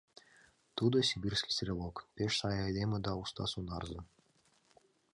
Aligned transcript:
Тудо— 0.77 0.97
сибирский 1.09 1.55
стрелок, 1.55 1.95
пеш 2.15 2.31
сай 2.39 2.57
айдеме 2.65 2.97
да 3.05 3.11
уста 3.21 3.43
сонарзе. 3.51 3.99